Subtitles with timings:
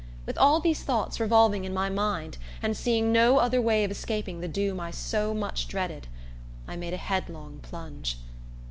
[0.25, 4.39] With all these thoughts revolving in my mind, and seeing no other way of escaping
[4.41, 6.07] the doom I so much dreaded,
[6.67, 8.17] I made a headlong plunge.